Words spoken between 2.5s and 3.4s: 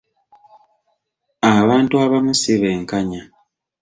benkanya.